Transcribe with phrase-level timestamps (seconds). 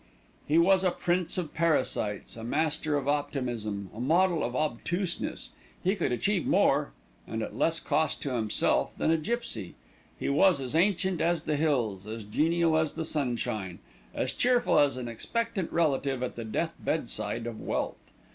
[0.47, 5.51] He was a prince of parasites, a master of optimism, a model of obtuseness,
[5.83, 6.91] he could achieve more,
[7.27, 9.75] and at less cost to himself, than a Gypsy.
[10.19, 13.77] He was as ancient as the hills, as genial as the sunshine,
[14.11, 18.01] as cheerful as an expectant relative at the death bedside of wealth.